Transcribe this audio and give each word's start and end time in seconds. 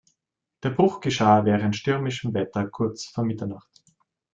Der 0.63 0.71
Bruch 0.71 0.99
geschah 0.99 1.45
während 1.45 1.75
stürmischem 1.75 2.33
Wetter 2.33 2.67
kurz 2.67 3.05
vor 3.05 3.23
Mitternacht. 3.23 3.83